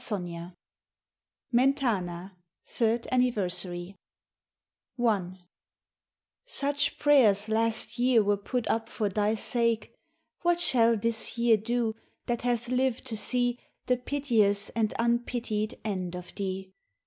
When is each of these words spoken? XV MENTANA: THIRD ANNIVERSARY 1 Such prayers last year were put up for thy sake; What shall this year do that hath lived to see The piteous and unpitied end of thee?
XV 0.03 0.53
MENTANA: 1.51 2.35
THIRD 2.65 3.07
ANNIVERSARY 3.11 3.95
1 4.95 5.37
Such 6.47 6.97
prayers 6.97 7.47
last 7.47 7.99
year 7.99 8.23
were 8.23 8.35
put 8.35 8.67
up 8.67 8.89
for 8.89 9.09
thy 9.09 9.35
sake; 9.35 9.93
What 10.41 10.59
shall 10.59 10.97
this 10.97 11.37
year 11.37 11.55
do 11.57 11.95
that 12.25 12.41
hath 12.41 12.67
lived 12.67 13.05
to 13.05 13.15
see 13.15 13.59
The 13.85 13.97
piteous 13.97 14.69
and 14.71 14.91
unpitied 14.97 15.79
end 15.85 16.15
of 16.15 16.33
thee? 16.33 16.73